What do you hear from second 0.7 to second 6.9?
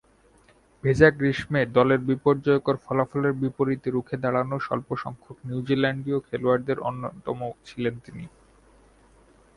ভেজা গ্রীষ্মে দলের বিপর্যয়কর ফলাফলের বিপরীতে রুখে দাঁড়ানো স্বল্পসংখ্যক নিউজিল্যান্ডীয় খেলোয়াড়ের